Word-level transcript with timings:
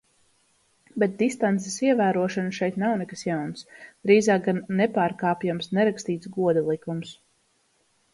Bet 1.01 1.11
distances 1.23 1.75
ievērošana 1.89 2.55
šeit 2.59 2.79
nav 2.83 2.95
nekas 3.01 3.21
jauns, 3.27 3.67
drīzāk 4.11 4.43
gan 4.47 4.63
nepārkāpjams, 4.79 5.69
nerakstīts 5.81 6.33
goda 6.39 6.65
likums. 6.71 7.13